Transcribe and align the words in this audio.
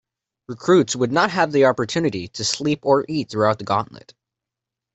Recruits 0.47 0.95
would 0.95 1.11
not 1.11 1.29
have 1.29 1.51
the 1.51 1.65
opportunity 1.65 2.27
to 2.29 2.43
sleep 2.43 2.79
or 2.81 3.05
eat 3.07 3.29
throughout 3.29 3.59
the 3.59 3.65
Gauntlet. 3.65 4.15